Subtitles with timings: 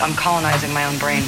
[0.00, 1.24] I'm colonizing my own brain.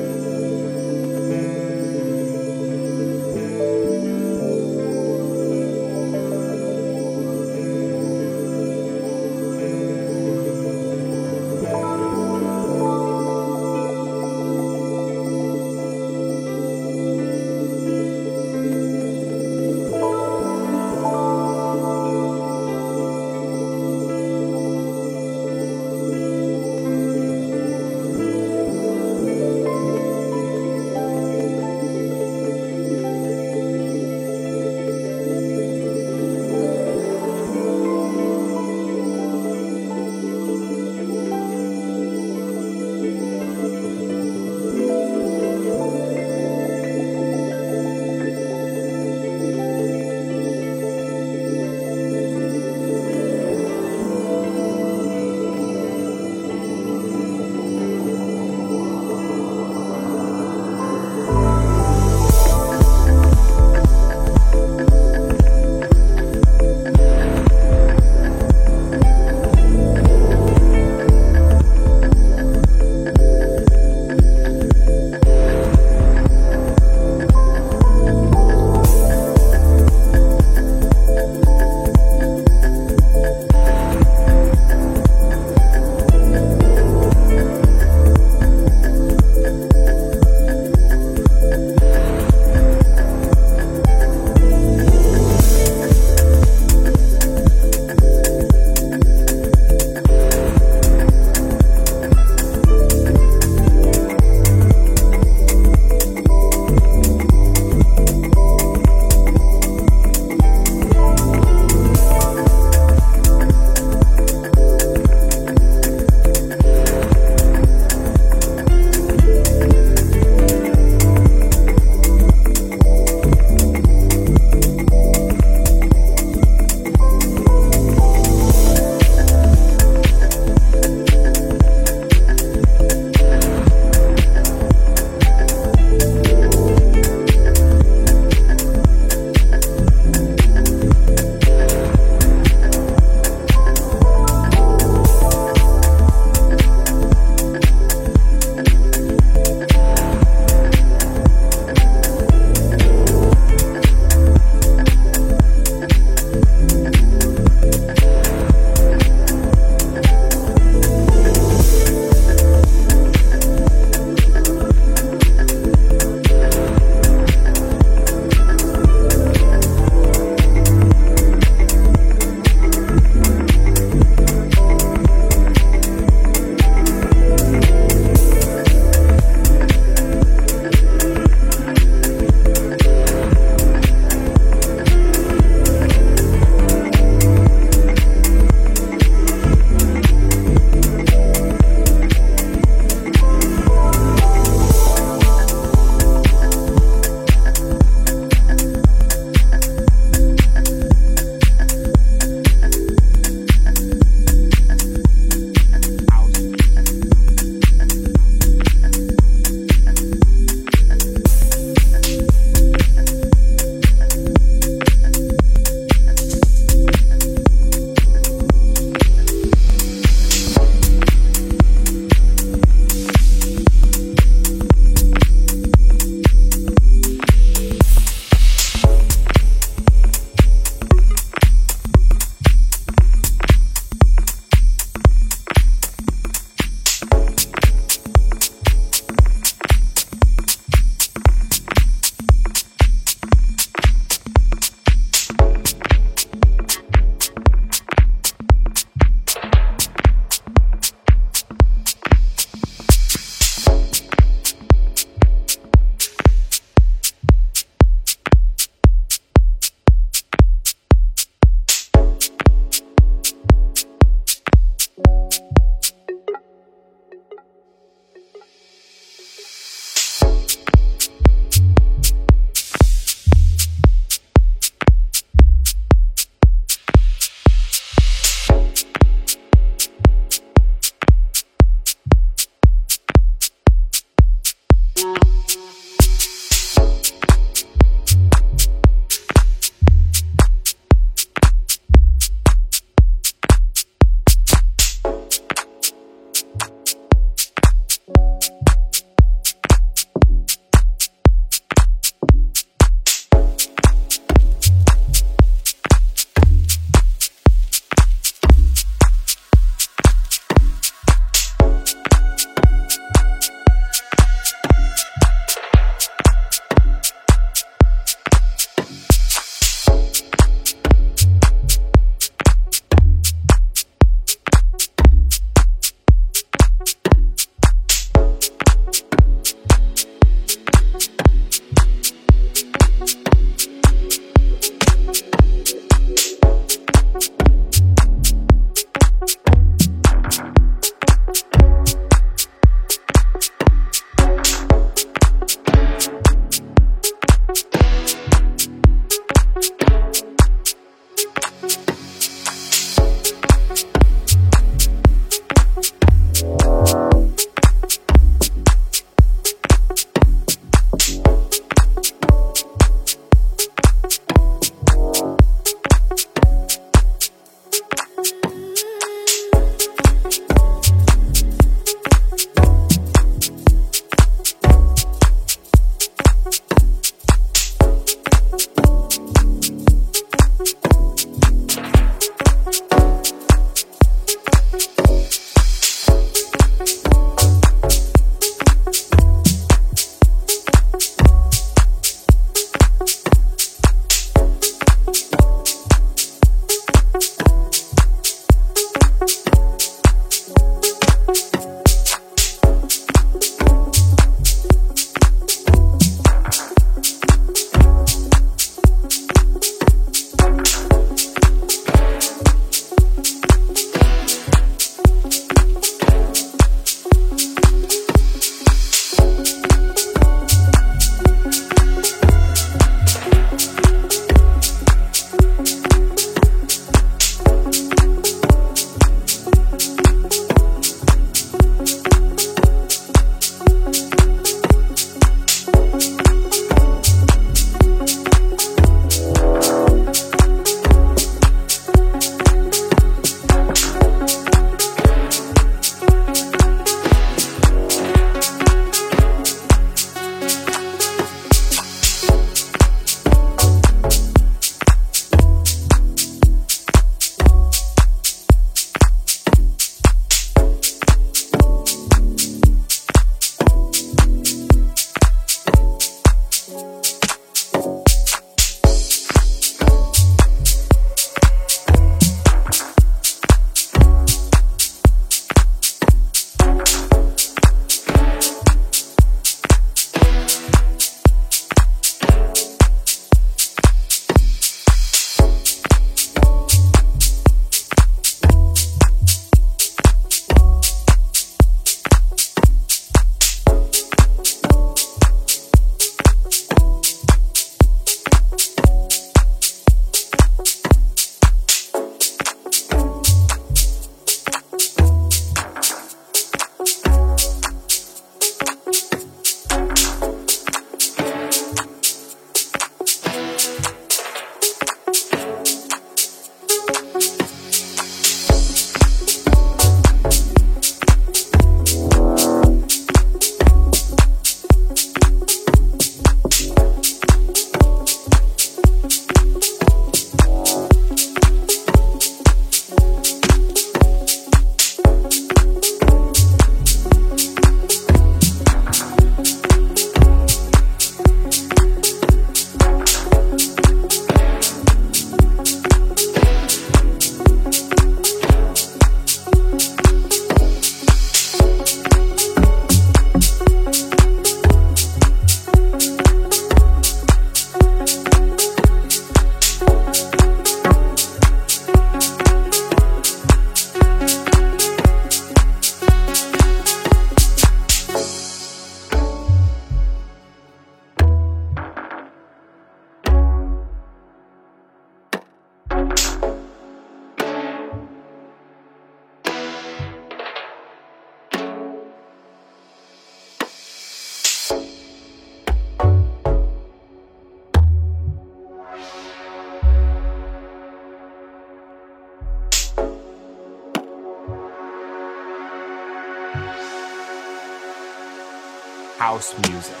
[599.41, 600.00] House music.